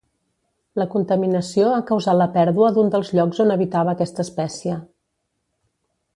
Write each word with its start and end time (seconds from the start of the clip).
La 0.81 0.85
contaminació 0.93 1.67
ha 1.73 1.83
causat 1.89 2.17
la 2.21 2.27
pèrdua 2.39 2.71
d'un 2.79 2.89
dels 2.97 3.13
llocs 3.19 3.43
on 3.45 3.55
habitava 3.57 3.95
aquesta 3.97 4.25
espècie. 4.29 4.81